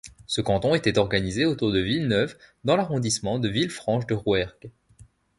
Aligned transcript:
Ce 0.25 0.41
canton 0.41 0.73
était 0.73 0.97
organisé 0.97 1.45
autour 1.45 1.71
de 1.71 1.77
Villeneuve 1.79 2.35
dans 2.63 2.75
l'arrondissement 2.75 3.37
de 3.37 3.47
Villefranche-de-Rouergue. 3.49 4.71